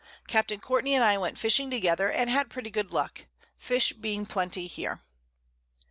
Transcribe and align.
Captain 0.27 0.59
Courtney 0.59 0.95
and 0.95 1.03
I 1.03 1.19
went 1.19 1.37
a 1.37 1.39
fishing 1.39 1.69
together, 1.69 2.11
and 2.11 2.27
had 2.27 2.49
pretty 2.49 2.71
good 2.71 2.91
Luck, 2.91 3.27
Fish 3.59 3.93
being 3.93 4.25
plenty 4.25 4.65
here. 4.65 5.01